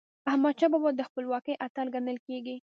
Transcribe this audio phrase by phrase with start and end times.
[0.31, 2.55] احمدشاه بابا د خپلواکی اتل ګڼل کېږي.